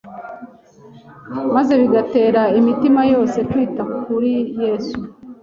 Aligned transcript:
maze 1.55 1.73
bigatera 1.81 2.41
imitima 2.59 3.01
yose 3.13 3.37
kwita 3.49 3.83
kuri 4.03 4.31
Yesu. 4.61 4.97